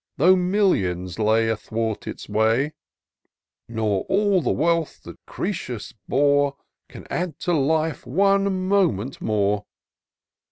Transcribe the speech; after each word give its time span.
Though 0.17 0.35
millions 0.35 1.19
lay 1.19 1.47
athwart 1.47 2.05
his 2.05 2.27
way; 2.27 2.73
Nor 3.69 4.01
all 4.05 4.41
the 4.41 4.49
wealth 4.49 5.03
that 5.03 5.23
Crcesus 5.27 5.93
bore 6.07 6.55
Can 6.89 7.05
add 7.11 7.37
to 7.41 7.53
Life 7.53 8.07
one 8.07 8.67
moment 8.67 9.21
more. 9.21 9.67